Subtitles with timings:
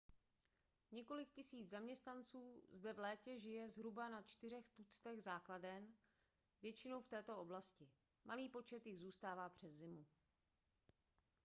[0.91, 5.93] několik tisíc zaměstnanců zde v létě žije na zhruba čtyřech tuctech základen
[6.61, 7.89] většinou v této oblasti
[8.25, 10.05] malý počet jich zůstává přes zimu